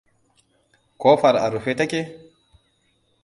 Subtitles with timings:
[1.01, 2.01] Kofar a rufe ta ke?